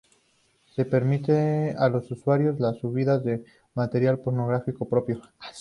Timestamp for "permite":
0.83-1.75